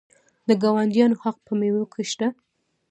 [0.47, 2.27] د ګاونډیانو حق په میوو کې شته.